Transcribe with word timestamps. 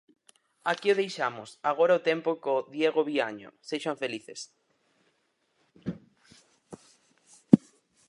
Aquí 0.71 0.87
o 0.93 0.99
deixamos, 1.01 1.49
agora 1.71 1.99
o 1.99 2.03
tempo 2.09 2.29
co 2.43 2.55
Diego 2.75 3.01
Viaño, 3.09 3.49
sexan 3.69 3.97
felices. 4.03 4.41